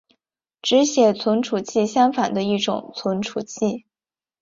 [0.63, 3.85] 只写存储器相反的一种存储器。